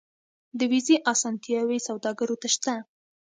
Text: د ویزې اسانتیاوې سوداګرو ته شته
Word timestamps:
د 0.57 0.59
ویزې 0.71 0.95
اسانتیاوې 1.13 1.77
سوداګرو 1.87 2.35
ته 2.41 2.47
شته 2.55 2.73